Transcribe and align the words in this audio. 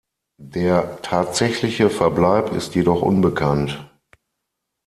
Der 0.47 0.99
tatsächliche 1.03 1.91
Verbleib 1.91 2.53
ist 2.53 2.73
jedoch 2.73 3.03
unbekannt. 3.03 3.87